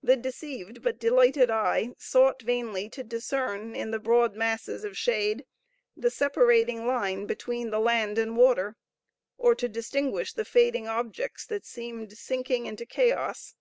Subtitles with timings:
[0.00, 5.44] The deceived but delighted eye sought vainly to discern, in the broad masses of shade,
[5.96, 8.76] the separating line between the land and water,
[9.36, 13.56] or to distinguish the fading objects that seemed sinking into chaos.